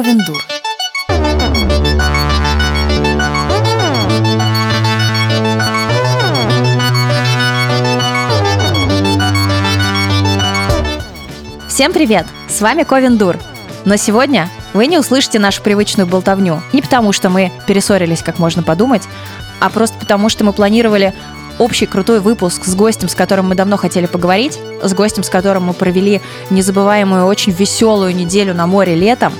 [0.00, 0.42] Ковендур.
[11.68, 12.26] Всем привет!
[12.48, 13.36] С вами Ковендур.
[13.84, 16.62] Но сегодня вы не услышите нашу привычную болтовню.
[16.72, 19.02] Не потому, что мы перессорились, как можно подумать,
[19.60, 21.12] а просто потому, что мы планировали
[21.58, 25.64] общий крутой выпуск с гостем, с которым мы давно хотели поговорить, с гостем, с которым
[25.64, 29.34] мы провели незабываемую, очень веселую неделю на море летом,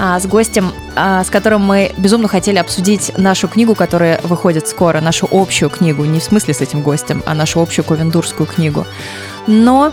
[0.00, 5.28] с гостем, а, с которым мы безумно хотели обсудить нашу книгу, которая выходит скоро, нашу
[5.30, 8.86] общую книгу, не в смысле с этим гостем, а нашу общую ковендурскую книгу.
[9.46, 9.92] Но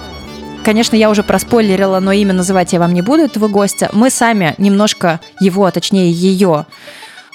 [0.64, 3.90] Конечно, я уже проспойлерила, но имя называть я вам не буду, этого гостя.
[3.94, 6.66] Мы сами немножко его, а точнее ее,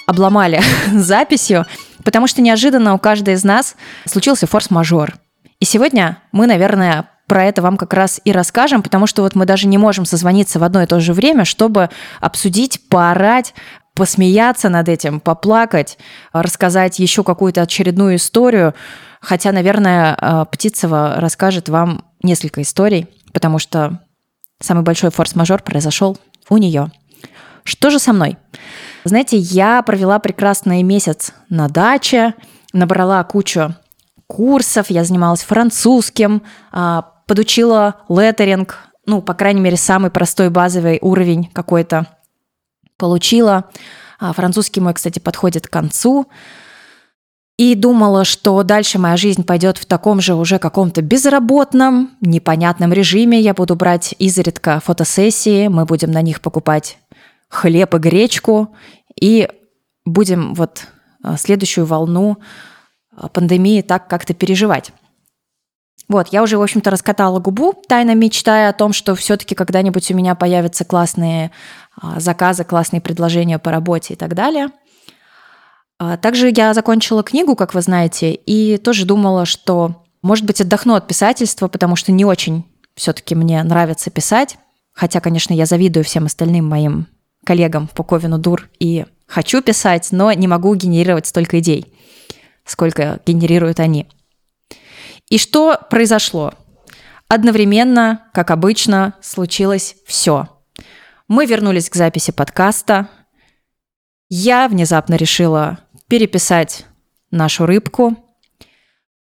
[0.05, 0.61] обломали
[0.93, 1.65] записью,
[2.03, 5.15] потому что неожиданно у каждой из нас случился форс-мажор.
[5.59, 9.45] И сегодня мы, наверное, про это вам как раз и расскажем, потому что вот мы
[9.45, 13.53] даже не можем созвониться в одно и то же время, чтобы обсудить, поорать,
[13.95, 15.97] посмеяться над этим, поплакать,
[16.31, 18.73] рассказать еще какую-то очередную историю.
[19.21, 23.99] Хотя, наверное, э, Птицева расскажет вам несколько историй, потому что
[24.59, 26.17] самый большой форс-мажор произошел
[26.49, 26.91] у нее.
[27.63, 28.37] Что же со мной?
[29.05, 32.33] Знаете, я провела прекрасный месяц на даче,
[32.73, 33.75] набрала кучу
[34.27, 41.49] курсов, я занималась французским, а, подучила леттеринг, ну, по крайней мере, самый простой базовый уровень
[41.53, 42.07] какой-то
[42.97, 43.65] получила.
[44.19, 46.27] А, французский мой, кстати, подходит к концу.
[47.57, 53.39] И думала, что дальше моя жизнь пойдет в таком же уже каком-то безработном, непонятном режиме.
[53.39, 56.97] Я буду брать изредка фотосессии, мы будем на них покупать
[57.49, 58.75] хлеб и гречку,
[59.19, 59.47] и
[60.05, 60.87] будем вот
[61.21, 62.37] а, следующую волну
[63.15, 64.91] а, пандемии так как-то переживать.
[66.13, 70.15] Вот, я уже, в общем-то, раскатала губу, тайно мечтая о том, что все-таки когда-нибудь у
[70.15, 71.49] меня появятся классные
[71.99, 74.69] а, заказы, классные предложения по работе и так далее.
[76.21, 81.07] Также я закончила книгу, как вы знаете, и тоже думала, что, может быть, отдохну от
[81.07, 82.63] писательства, потому что не очень
[82.93, 84.57] все-таки мне нравится писать.
[84.91, 87.07] Хотя, конечно, я завидую всем остальным моим
[87.43, 91.91] коллегам по Ковину Дур и хочу писать, но не могу генерировать столько идей,
[92.65, 94.07] сколько генерируют они.
[95.29, 96.53] И что произошло?
[97.27, 100.49] Одновременно, как обычно, случилось все.
[101.27, 103.07] Мы вернулись к записи подкаста.
[104.29, 106.85] Я внезапно решила переписать
[107.31, 108.17] нашу рыбку,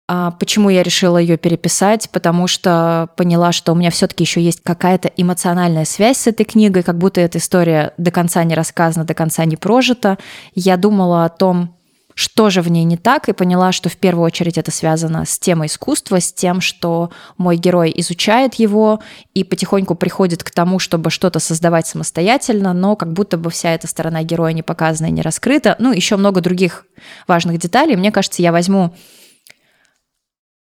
[0.08, 2.10] а почему я решила ее переписать?
[2.12, 6.84] Потому что поняла, что у меня все-таки еще есть какая-то эмоциональная связь с этой книгой,
[6.84, 10.18] как будто эта история до конца не рассказана, до конца не прожита.
[10.56, 11.78] Я думала о том,
[12.16, 15.40] что же в ней не так, и поняла, что в первую очередь это связано с
[15.40, 19.02] темой искусства, с тем, что мой герой изучает его
[19.34, 23.88] и потихоньку приходит к тому, чтобы что-то создавать самостоятельно, но как будто бы вся эта
[23.88, 25.76] сторона героя не показана и не раскрыта.
[25.80, 26.86] Ну, еще много других
[27.28, 27.96] важных деталей.
[27.96, 28.96] Мне кажется, я возьму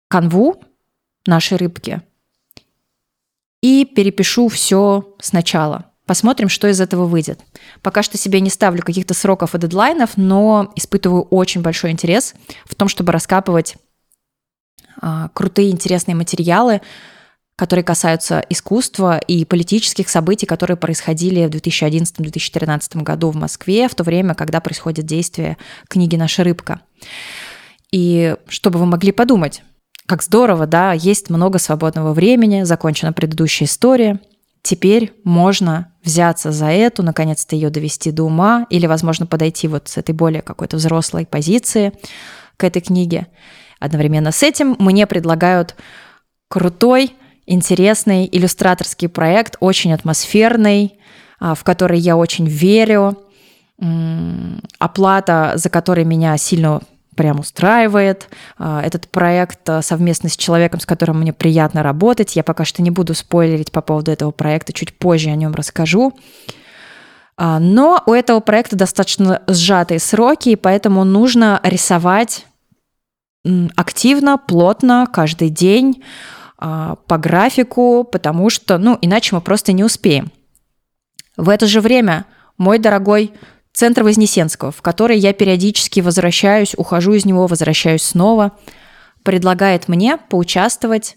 [0.07, 0.61] канву
[1.25, 2.01] нашей рыбки
[3.61, 5.88] и перепишу все сначала.
[6.09, 7.39] Посмотрим, что из этого выйдет.
[7.83, 12.33] Пока что себе не ставлю каких-то сроков и дедлайнов, но испытываю очень большой интерес
[12.65, 13.75] в том, чтобы раскапывать
[14.99, 16.81] а, крутые, интересные материалы,
[17.55, 24.03] которые касаются искусства и политических событий, которые происходили в 2011-2013 году в Москве, в то
[24.03, 25.57] время, когда происходит действие
[25.89, 26.81] книги «Наша рыбка».
[27.91, 29.61] И чтобы вы могли подумать,
[30.07, 34.19] как здорово, да, есть много свободного времени, закончена предыдущая история.
[34.61, 39.97] Теперь можно взяться за эту, наконец-то ее довести до ума, или, возможно, подойти вот с
[39.97, 41.93] этой более какой-то взрослой позиции
[42.57, 43.27] к этой книге.
[43.79, 45.75] Одновременно с этим мне предлагают
[46.49, 47.13] крутой,
[47.45, 50.99] интересный иллюстраторский проект, очень атмосферный,
[51.39, 53.17] а, в который я очень верю,
[54.77, 56.81] оплата за который меня сильно
[57.19, 58.29] прям устраивает.
[58.57, 62.37] А, этот проект а, совместно с человеком, с которым мне приятно работать.
[62.37, 66.17] Я пока что не буду спойлерить по поводу этого проекта, чуть позже о нем расскажу.
[67.35, 72.45] А, но у этого проекта достаточно сжатые сроки, и поэтому нужно рисовать
[73.75, 76.01] активно, плотно, каждый день,
[76.57, 80.31] по графику, потому что, ну, иначе мы просто не успеем.
[81.35, 82.25] В это же время
[82.57, 83.33] мой дорогой
[83.79, 88.51] Центр Вознесенского, в который я периодически возвращаюсь, ухожу из него, возвращаюсь снова,
[89.23, 91.15] предлагает мне поучаствовать,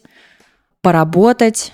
[0.81, 1.73] поработать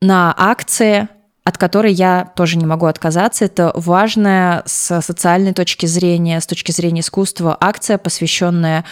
[0.00, 1.08] на акции,
[1.44, 3.44] от которой я тоже не могу отказаться.
[3.44, 8.86] Это важная с социальной точки зрения, с точки зрения искусства акция, посвященная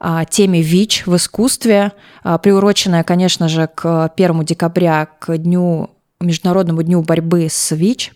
[0.00, 1.92] а, теме ВИЧ в искусстве,
[2.24, 8.14] а, приуроченная, конечно же, к 1 декабря, к дню Международному дню борьбы с ВИЧ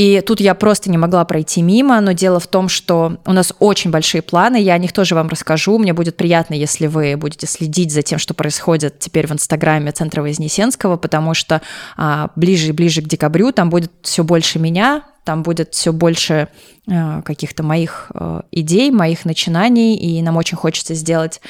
[0.00, 3.52] И тут я просто не могла пройти мимо, но дело в том, что у нас
[3.58, 5.76] очень большие планы, я о них тоже вам расскажу.
[5.78, 10.22] Мне будет приятно, если вы будете следить за тем, что происходит теперь в Инстаграме Центра
[10.22, 11.60] Вознесенского, потому что
[11.98, 16.48] а, ближе и ближе к декабрю там будет все больше меня, там будет все больше
[16.88, 21.42] э, каких-то моих э, идей, моих начинаний, и нам очень хочется сделать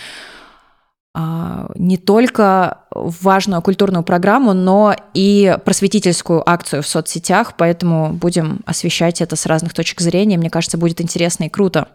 [1.14, 9.34] не только важную культурную программу, но и просветительскую акцию в соцсетях, поэтому будем освещать это
[9.34, 10.38] с разных точек зрения.
[10.38, 11.88] Мне кажется, будет интересно и круто.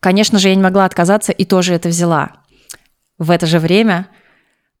[0.00, 2.30] Конечно же, я не могла отказаться и тоже это взяла.
[3.18, 4.08] В это же время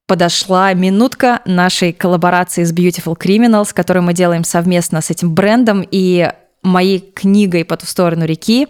[0.06, 6.30] подошла минутка нашей коллаборации с Beautiful Criminals, которую мы делаем совместно с этим брендом и
[6.62, 8.66] моей книгой «По ту сторону реки».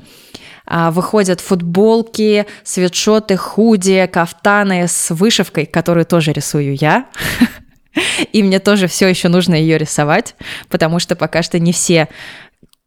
[0.67, 7.07] А, выходят футболки, свитшоты, худи, кафтаны с вышивкой, которую тоже рисую я.
[8.33, 10.35] И мне тоже все еще нужно ее рисовать,
[10.69, 12.09] потому что пока что не все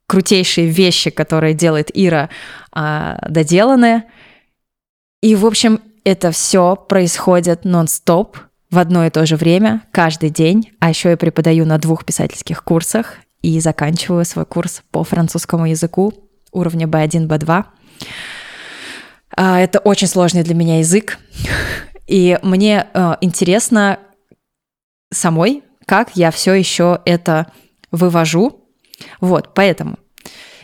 [0.07, 2.29] крутейшие вещи, которые делает Ира,
[2.71, 4.03] а, доделаны.
[5.21, 8.37] И, в общем, это все происходит нон-стоп
[8.71, 10.71] в одно и то же время, каждый день.
[10.79, 16.26] А еще я преподаю на двух писательских курсах и заканчиваю свой курс по французскому языку
[16.57, 17.65] уровня B1, B2.
[19.35, 21.19] А, это очень сложный для меня язык,
[22.07, 23.99] и мне э, интересно
[25.11, 27.51] самой, как я все еще это
[27.91, 28.65] вывожу.
[29.21, 29.97] Вот, поэтому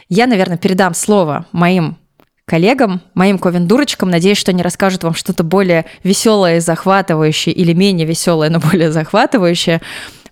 [0.10, 1.98] я, наверное, передам слово моим
[2.46, 4.10] коллегам, моим ковендурочкам.
[4.10, 9.82] Надеюсь, что они расскажут вам что-то более веселое, захватывающее или менее веселое, но более захватывающее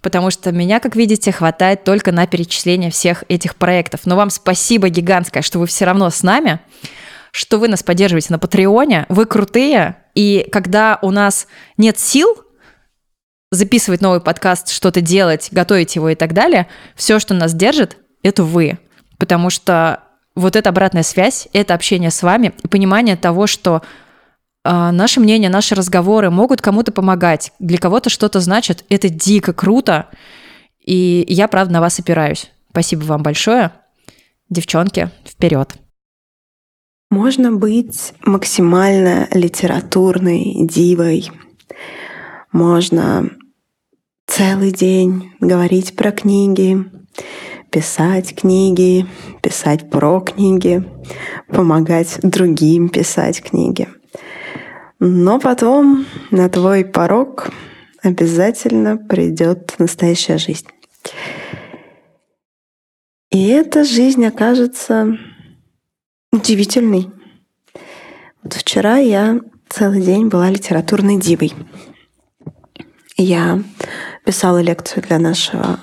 [0.01, 4.01] потому что меня, как видите, хватает только на перечисление всех этих проектов.
[4.05, 6.59] Но вам спасибо гигантское, что вы все равно с нами,
[7.31, 12.35] что вы нас поддерживаете на Патреоне, вы крутые, и когда у нас нет сил
[13.51, 18.43] записывать новый подкаст, что-то делать, готовить его и так далее, все, что нас держит, это
[18.43, 18.79] вы.
[19.17, 20.03] Потому что
[20.35, 23.81] вот эта обратная связь, это общение с вами понимание того, что
[24.63, 28.85] наши мнения, наши разговоры могут кому-то помогать, для кого-то что-то значит.
[28.89, 30.09] Это дико круто.
[30.79, 32.51] И я, правда, на вас опираюсь.
[32.69, 33.71] Спасибо вам большое.
[34.49, 35.75] Девчонки, вперед.
[37.09, 41.29] Можно быть максимально литературной дивой.
[42.51, 43.29] Можно
[44.27, 46.77] целый день говорить про книги,
[47.69, 49.05] писать книги,
[49.41, 50.83] писать про книги,
[51.47, 53.87] помогать другим писать книги–
[55.01, 57.49] но потом на твой порог
[58.03, 60.67] обязательно придет настоящая жизнь.
[63.31, 65.17] И эта жизнь окажется
[66.31, 67.09] удивительной.
[68.43, 69.39] Вот вчера я
[69.69, 71.51] целый день была литературной дивой.
[73.17, 73.63] Я
[74.23, 75.79] писала лекцию для нашего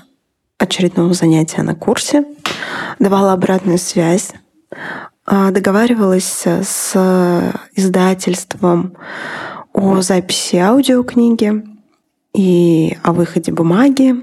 [0.59, 2.25] очередного занятия на курсе,
[3.01, 4.33] давала обратную связь
[5.29, 6.95] договаривалась с
[7.75, 8.97] издательством
[9.73, 11.65] о записи аудиокниги
[12.35, 14.15] и о выходе бумаги.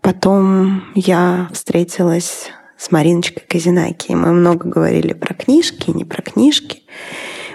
[0.00, 4.12] Потом я встретилась с Мариночкой Казинаки.
[4.12, 6.82] Мы много говорили про книжки, не про книжки.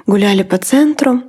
[0.05, 1.21] Гуляли по центру.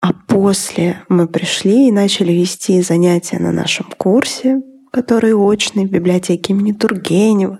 [0.00, 4.62] А после мы пришли и начали вести занятия на нашем курсе
[4.96, 7.58] который очный в библиотеке имени Тургенева.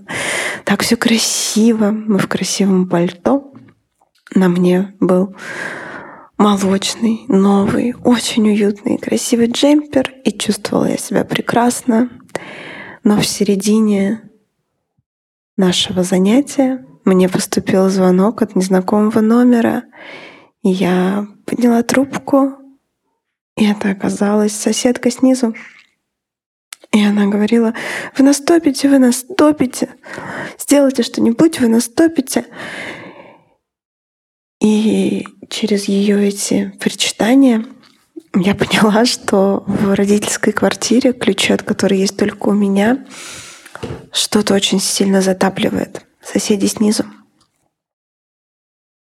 [0.64, 1.90] Так все красиво.
[1.90, 3.52] Мы в красивом пальто.
[4.34, 5.36] На мне был
[6.38, 12.08] молочный, новый, очень уютный, красивый джемпер, и чувствовала я себя прекрасно.
[13.04, 14.22] Но в середине
[15.58, 19.84] нашего занятия мне поступил звонок от незнакомого номера,
[20.62, 22.54] я подняла трубку,
[23.58, 25.54] и это оказалась соседка снизу.
[26.96, 27.74] И она говорила,
[28.16, 29.90] вы наступите, вы наступите,
[30.58, 32.46] сделайте что-нибудь, вы наступите.
[34.62, 37.66] И через ее эти причитания
[38.34, 43.04] я поняла, что в родительской квартире, ключи от которой есть только у меня,
[44.10, 47.04] что-то очень сильно затапливает соседи снизу.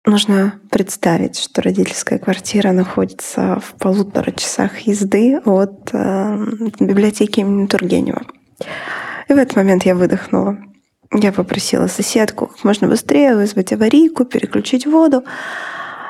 [0.05, 6.45] Нужно представить, что родительская квартира находится в полутора часах езды от э,
[6.81, 8.23] библиотеки имени Тургенева.
[9.29, 10.57] И в этот момент я выдохнула.
[11.13, 15.23] Я попросила соседку как можно быстрее вызвать аварийку, переключить воду,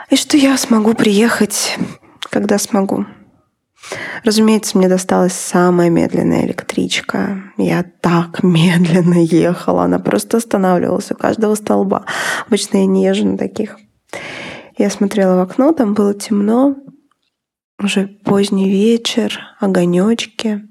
[0.09, 1.77] и что я смогу приехать,
[2.31, 3.05] когда смогу.
[4.23, 7.43] Разумеется, мне досталась самая медленная электричка.
[7.57, 12.05] Я так медленно ехала, она просто останавливалась у каждого столба.
[12.47, 13.77] Обычно я не езжу на таких.
[14.77, 16.75] Я смотрела в окно, там было темно,
[17.79, 20.63] уже поздний вечер, огонечки.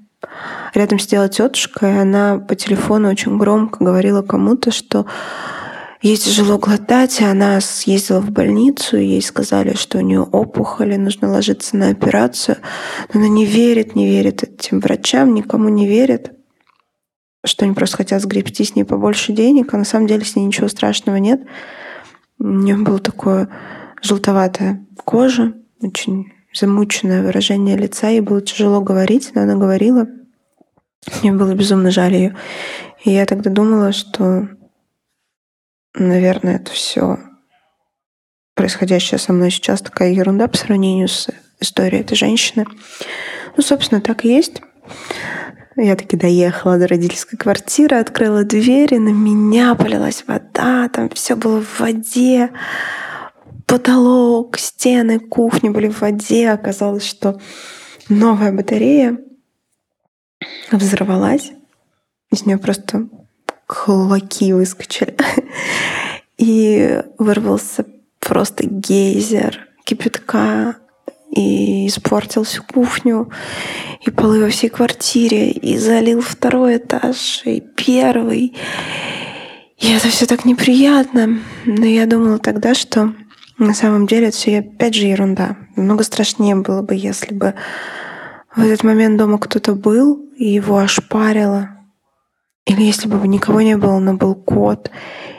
[0.73, 5.05] Рядом сидела тетушка, и она по телефону очень громко говорила кому-то, что
[6.01, 10.93] ей тяжело глотать, и она съездила в больницу, и ей сказали, что у нее опухоль,
[10.93, 12.57] и нужно ложиться на операцию.
[13.13, 16.33] Но она не верит, не верит этим врачам, никому не верит,
[17.45, 20.45] что они просто хотят сгребти с ней побольше денег, а на самом деле с ней
[20.45, 21.41] ничего страшного нет.
[22.39, 23.49] У нее было такое
[24.01, 30.07] желтоватая кожа, очень замученное выражение лица, ей было тяжело говорить, но она говорила.
[31.21, 32.37] Мне было безумно жаль ее.
[33.03, 34.47] И я тогда думала, что,
[35.93, 37.19] наверное, это все
[38.55, 42.65] происходящее со мной сейчас такая ерунда по сравнению с историей этой женщины.
[43.57, 44.61] Ну, собственно, так и есть.
[45.75, 51.35] Я таки доехала до родительской квартиры, открыла дверь, и на меня полилась вода, там все
[51.35, 52.51] было в воде
[53.65, 56.51] потолок, стены кухни были в воде.
[56.51, 57.39] Оказалось, что
[58.07, 59.17] новая батарея
[60.71, 61.53] взорвалась.
[62.31, 63.07] Из нее просто
[63.65, 65.15] клоки выскочили.
[66.37, 67.85] И вырвался
[68.19, 70.77] просто гейзер кипятка
[71.35, 73.29] и испортил всю кухню,
[74.05, 78.55] и полы во всей квартире, и залил второй этаж, и первый.
[79.77, 81.39] И это все так неприятно.
[81.65, 83.13] Но я думала тогда, что
[83.57, 85.57] на самом деле это все опять же ерунда.
[85.75, 87.55] Много страшнее было бы, если бы
[88.55, 91.69] в этот момент дома кто-то был и его ошпарило.
[92.65, 94.89] Или если бы никого не было, но был кот.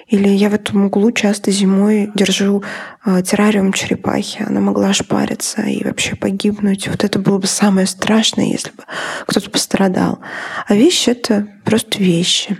[0.08, 2.62] Или я в этом углу часто зимой держу
[3.04, 4.44] э, террариум черепахи.
[4.46, 6.88] Она могла ошпариться и вообще погибнуть.
[6.88, 8.84] Вот это было бы самое страшное, если бы
[9.26, 10.18] кто-то пострадал.
[10.66, 12.58] А вещи— это просто вещи.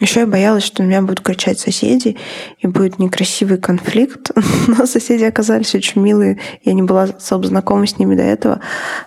[0.00, 2.16] Еще я боялась, что на меня будут кричать соседи,
[2.58, 4.30] и будет некрасивый конфликт.
[4.66, 6.38] Но соседи оказались очень милые.
[6.64, 8.60] Я не была особо знакома с ними до этого.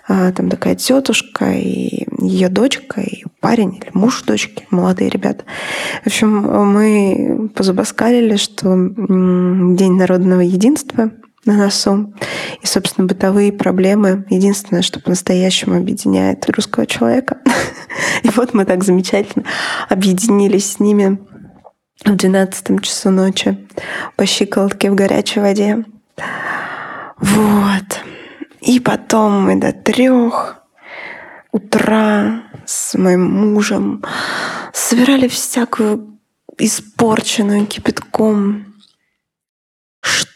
[0.07, 5.43] А, там такая тетушка и ее дочка, и парень или муж дочки, молодые ребята.
[6.03, 6.29] В общем,
[6.71, 11.11] мы позабаскалили, что День народного единства
[11.45, 12.13] на носу.
[12.61, 17.39] И, собственно, бытовые проблемы— единственное, что по-настоящему объединяет русского человека.
[18.23, 19.45] И вот мы так замечательно
[19.89, 21.19] объединились с ними
[22.05, 23.57] в 12 часу ночи
[24.15, 25.85] по щиколотке в горячей воде.
[27.17, 28.01] Вот.
[28.61, 30.63] И потом мы до трех
[31.51, 34.03] утра с моим мужем
[34.73, 36.17] собирали всякую
[36.57, 38.73] испорченную кипятком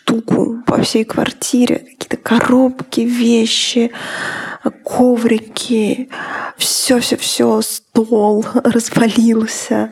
[0.07, 1.79] штуку по всей квартире.
[1.79, 3.91] Какие-то коробки, вещи,
[4.83, 6.09] коврики,
[6.57, 9.91] все-все-все, стол развалился.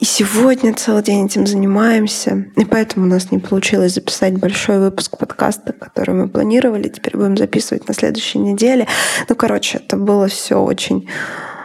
[0.00, 2.46] И сегодня целый день этим занимаемся.
[2.56, 6.88] И поэтому у нас не получилось записать большой выпуск подкаста, который мы планировали.
[6.88, 8.86] Теперь будем записывать на следующей неделе.
[9.28, 11.08] Ну, короче, это было все очень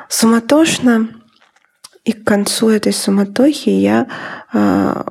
[0.07, 1.09] суматошно.
[2.05, 4.07] И к концу этой суматохи я
[4.53, 5.05] а,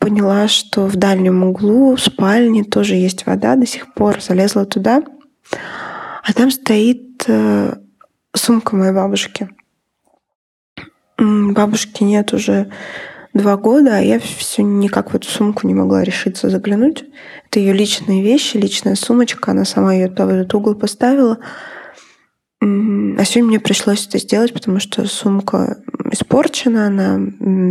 [0.00, 4.20] поняла, что в дальнем углу спальни тоже есть вода до сих пор.
[4.20, 5.04] Залезла туда,
[6.24, 7.74] а там стоит э,
[8.34, 9.48] сумка моей бабушки.
[11.18, 12.72] Бабушки нет уже
[13.34, 17.04] два года, а я все никак в эту сумку не могла решиться заглянуть.
[17.46, 19.50] Это ее личные вещи, личная сумочка.
[19.50, 21.38] Она сама ее в этот угол поставила.
[23.18, 25.78] А сегодня мне пришлось это сделать, потому что сумка
[26.10, 27.20] испорчена, она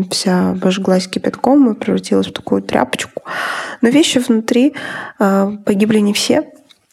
[0.09, 3.23] вся обожглась кипятком и превратилась в такую тряпочку.
[3.81, 4.73] Но вещи внутри
[5.19, 6.51] э, погибли не все.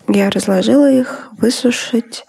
[0.09, 2.25] Я разложила их, высушить.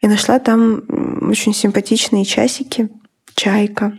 [0.00, 0.82] И нашла там
[1.28, 2.88] очень симпатичные часики,
[3.34, 3.98] чайка.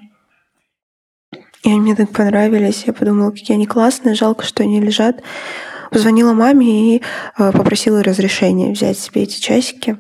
[1.63, 2.83] И они мне так понравились.
[2.85, 5.21] Я подумала, какие они классные, жалко, что они лежат.
[5.91, 7.01] Позвонила маме и
[7.37, 9.97] э, попросила разрешения взять себе эти часики.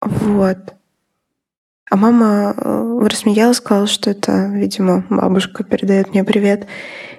[0.00, 0.58] Вот.
[1.90, 6.66] А мама э, рассмеялась, сказала, что это, видимо, бабушка передает мне привет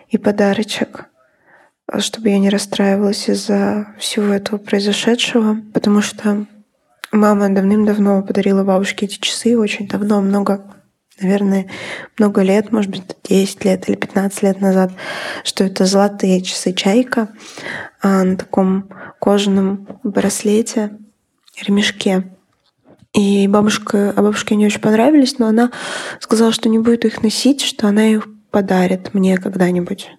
[0.10, 1.06] и подарочек,
[1.98, 6.46] чтобы я не расстраивалась из-за всего этого произошедшего, потому что
[7.12, 10.64] мама давным-давно подарила бабушке эти часы, очень давно, много,
[11.20, 11.66] наверное,
[12.20, 14.92] много лет, может быть, 10 лет или 15 лет назад,
[15.44, 17.30] что это золотые часы «Чайка»
[18.02, 20.92] а, на таком кожаном браслете,
[21.60, 22.24] ремешке.
[23.14, 25.72] И бабушка, а бабушке они очень понравились, но она
[26.20, 30.12] сказала, что не будет их носить, что она их подарит мне когда-нибудь.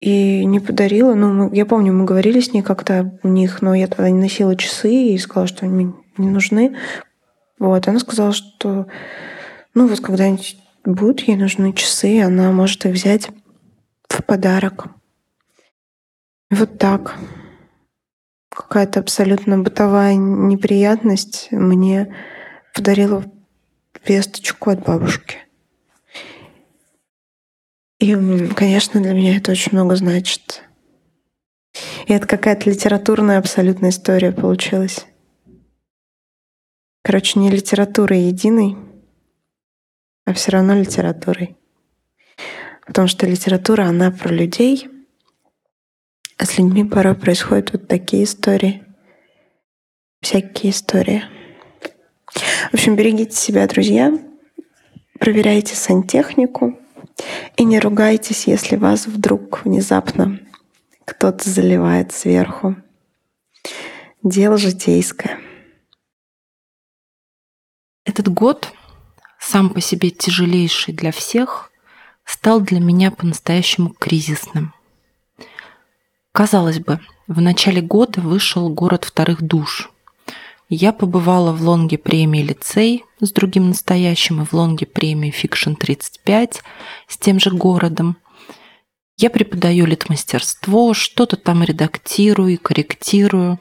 [0.00, 1.14] И не подарила.
[1.14, 4.20] Ну, мы, я помню, мы говорили с ней как-то у них, но я тогда не
[4.20, 6.76] носила часы и сказала, что они мне не нужны.
[7.58, 7.88] Вот.
[7.88, 8.86] Она сказала, что
[9.74, 13.30] ну вот когда-нибудь будут ей нужны часы, она может их взять
[14.08, 14.86] в подарок.
[16.50, 17.16] Вот так.
[18.54, 22.14] Какая-то абсолютно бытовая неприятность мне
[22.74, 23.24] подарила
[24.06, 25.38] весточку от бабушки.
[28.00, 28.14] И,
[28.54, 30.62] конечно, для меня это очень много значит.
[32.06, 35.06] И это какая-то литературная абсолютная история получилась.
[37.02, 38.76] Короче, не литературой единой,
[40.26, 41.56] а все равно литературой.
[42.86, 44.88] Потому что литература, она про людей,
[46.38, 48.84] а с людьми порой происходят вот такие истории.
[50.20, 51.24] Всякие истории.
[52.70, 54.12] В общем, берегите себя, друзья.
[55.18, 56.78] Проверяйте сантехнику.
[57.56, 60.40] И не ругайтесь, если вас вдруг внезапно
[61.04, 62.76] кто-то заливает сверху.
[64.22, 65.38] Дело житейское.
[68.04, 68.72] Этот год,
[69.38, 71.70] сам по себе тяжелейший для всех,
[72.24, 74.72] стал для меня по-настоящему кризисным.
[76.34, 76.98] Казалось бы,
[77.28, 79.92] в начале года вышел «Город вторых душ».
[80.68, 86.56] Я побывала в лонге премии «Лицей» с другим настоящим и в лонге премии «Фикшн 35»
[87.06, 88.16] с тем же городом.
[89.16, 93.60] Я преподаю литмастерство, что-то там редактирую и корректирую.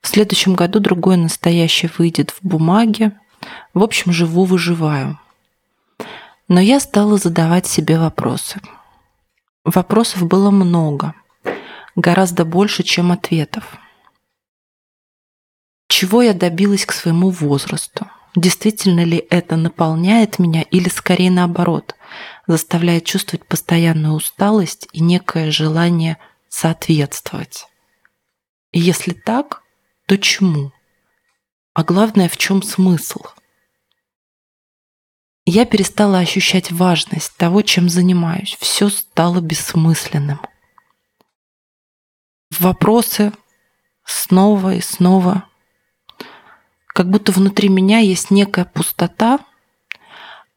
[0.00, 3.18] В следующем году другое настоящее выйдет в бумаге.
[3.74, 5.18] В общем, живу-выживаю.
[6.46, 8.60] Но я стала задавать себе вопросы.
[9.64, 11.12] Вопросов было много,
[11.96, 13.76] гораздо больше, чем ответов.
[15.88, 18.06] Чего я добилась к своему возрасту?
[18.36, 21.94] Действительно ли это наполняет меня или скорее наоборот,
[22.46, 27.66] заставляет чувствовать постоянную усталость и некое желание соответствовать?
[28.72, 29.62] И если так,
[30.06, 30.72] то чему?
[31.72, 33.22] А главное, в чем смысл?
[35.46, 38.56] Я перестала ощущать важность того, чем занимаюсь.
[38.60, 40.40] Все стало бессмысленным.
[42.50, 43.32] Вопросы
[44.04, 45.48] снова и снова.
[46.86, 49.40] Как будто внутри меня есть некая пустота,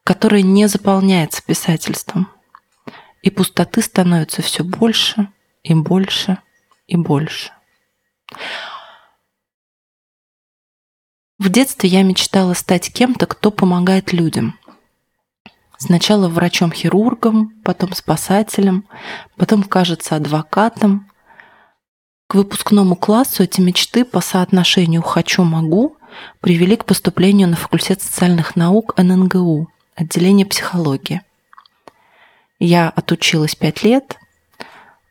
[0.04, 2.32] которая не заполняется писательством.
[3.22, 5.30] И пустоты становится все больше
[5.64, 6.38] и больше
[6.88, 7.52] и больше.
[11.38, 14.60] В детстве я мечтала стать кем-то, кто помогает людям.
[15.78, 18.86] Сначала врачом-хирургом, потом спасателем,
[19.38, 21.10] потом, кажется, адвокатом.
[22.30, 25.98] К выпускному классу эти мечты по соотношению «хочу-могу»
[26.42, 31.24] привели к поступлению на факультет социальных наук ННГУ, отделение психологии.
[32.60, 34.20] Я отучилась пять лет,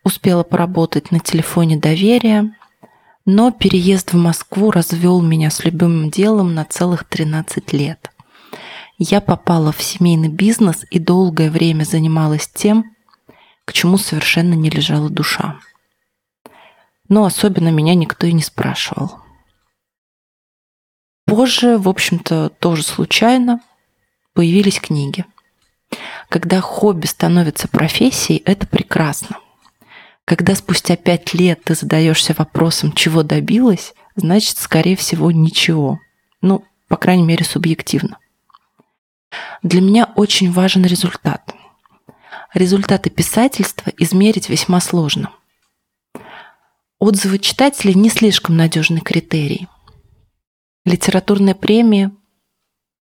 [0.05, 2.55] успела поработать на телефоне доверия,
[3.25, 8.11] но переезд в Москву развел меня с любимым делом на целых 13 лет–
[9.01, 12.97] я попала в семейный бизнес и долгое время занималась тем,
[13.63, 15.55] к чему совершенно не лежала душа.
[17.09, 19.19] Но особенно меня никто и не спрашивал.
[21.25, 23.61] Позже, в общем-то, тоже случайно
[24.33, 25.25] появились книги.
[26.29, 29.37] Когда хобби становится профессией, это прекрасно.
[30.25, 35.99] Когда спустя пять лет ты задаешься вопросом, чего добилась, значит, скорее всего, ничего.
[36.41, 38.19] Ну, по крайней мере, субъективно.
[39.63, 41.53] Для меня очень важен результат.
[42.53, 45.31] Результаты писательства измерить весьма сложно.
[46.99, 49.69] Отзывы читателей не слишком надежный критерий.
[50.83, 52.11] Литературная премия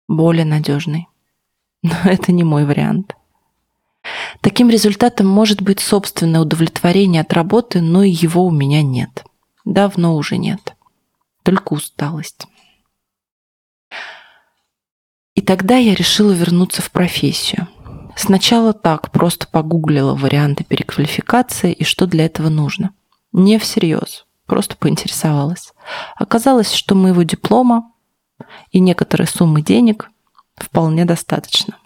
[0.09, 1.07] более надежный.
[1.81, 3.15] Но это не мой вариант.
[4.41, 9.23] Таким результатом может быть собственное удовлетворение от работы, но и его у меня нет.
[9.63, 10.75] Давно уже нет.
[11.43, 12.45] Только усталость.
[15.33, 17.67] И тогда я решила вернуться в профессию.
[18.15, 22.93] Сначала так, просто погуглила варианты переквалификации и что для этого нужно.
[23.37, 25.73] Не всерьез, просто поинтересовалась.
[26.15, 27.91] Оказалось, что моего диплома
[28.71, 30.09] и некоторой суммы денег
[30.55, 31.77] вполне достаточно.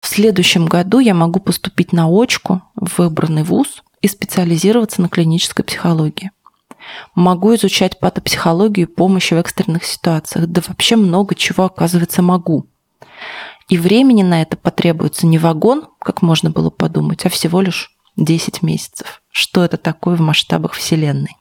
[0.00, 5.64] В следующем году я могу поступить на очку в выбранный вуз и специализироваться на клинической
[5.64, 6.30] психологии.
[7.16, 10.46] Могу изучать патопсихологию и помощь в экстренных ситуациях.
[10.46, 12.68] Да вообще много чего, оказывается, могу.
[13.68, 18.62] И времени на это потребуется не вагон, как можно было подумать, а всего лишь 10
[18.62, 19.22] месяцев.
[19.30, 21.36] Что это такое в масштабах Вселенной?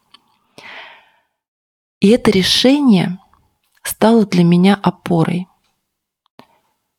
[2.00, 3.20] И это решение
[3.84, 5.48] стало для меня опорой.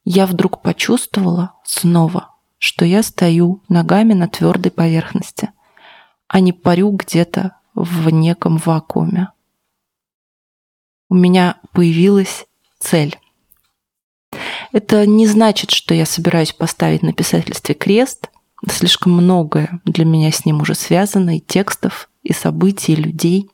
[0.05, 5.51] Я вдруг почувствовала снова, что я стою ногами на твердой поверхности,
[6.29, 9.29] а не парю где-то в неком вакууме.
[11.09, 12.47] У меня появилась
[12.79, 13.19] цель.
[14.73, 18.31] Это не значит, что я собираюсь поставить на писательстве крест.
[18.71, 23.51] Слишком многое для меня с ним уже связано, и текстов, и событий, и людей.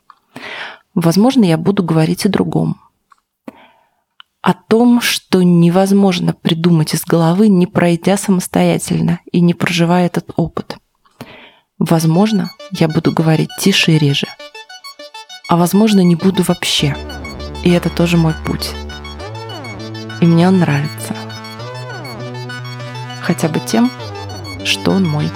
[0.94, 2.80] Возможно, я буду говорить о другом.
[4.42, 10.76] О том, что невозможно придумать из головы, не пройдя самостоятельно и не проживая этот опыт.
[11.78, 14.26] Возможно, я буду говорить тише и реже.
[15.48, 16.96] А возможно, не буду вообще.
[17.64, 18.72] И это тоже мой путь.
[20.20, 21.14] И мне он нравится.
[23.22, 23.90] Хотя бы тем,
[24.64, 25.30] что он мой.